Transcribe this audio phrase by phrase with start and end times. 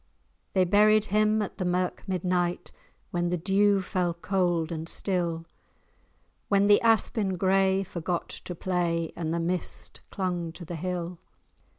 [0.53, 2.71] They buried him at the mirk midnight,
[3.11, 5.45] When the dew fell cold and still,
[6.49, 11.19] When the aspin gray forgot to play, And the mist clung to the hill.